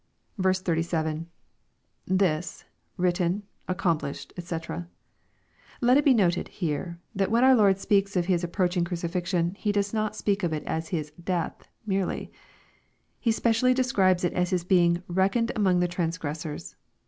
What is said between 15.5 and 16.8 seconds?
among the transgressors."